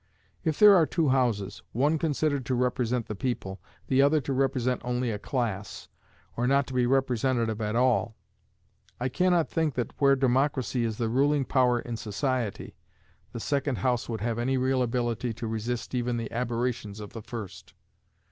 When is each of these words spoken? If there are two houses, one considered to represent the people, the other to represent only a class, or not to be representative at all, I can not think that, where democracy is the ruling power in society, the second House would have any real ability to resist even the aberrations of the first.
If 0.43 0.57
there 0.57 0.75
are 0.75 0.87
two 0.87 1.09
houses, 1.09 1.61
one 1.73 1.99
considered 1.99 2.43
to 2.47 2.55
represent 2.55 3.05
the 3.05 3.13
people, 3.13 3.61
the 3.85 4.01
other 4.01 4.19
to 4.21 4.33
represent 4.33 4.81
only 4.83 5.11
a 5.11 5.19
class, 5.19 5.89
or 6.35 6.47
not 6.47 6.65
to 6.65 6.73
be 6.73 6.87
representative 6.87 7.61
at 7.61 7.75
all, 7.75 8.15
I 8.99 9.09
can 9.09 9.31
not 9.31 9.47
think 9.47 9.75
that, 9.75 9.93
where 10.01 10.15
democracy 10.15 10.83
is 10.85 10.97
the 10.97 11.07
ruling 11.07 11.45
power 11.45 11.79
in 11.79 11.97
society, 11.97 12.73
the 13.31 13.39
second 13.39 13.75
House 13.77 14.09
would 14.09 14.21
have 14.21 14.39
any 14.39 14.57
real 14.57 14.81
ability 14.81 15.33
to 15.33 15.45
resist 15.45 15.93
even 15.93 16.17
the 16.17 16.31
aberrations 16.31 16.99
of 16.99 17.13
the 17.13 17.21
first. 17.21 17.75